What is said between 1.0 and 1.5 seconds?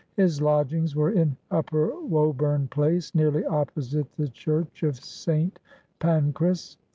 in